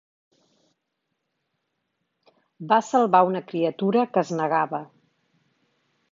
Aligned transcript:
Va 2.71 2.79
salvar 2.87 3.21
una 3.27 3.41
criatura 3.51 4.05
que 4.15 4.23
es 4.25 4.31
negava. 4.39 4.81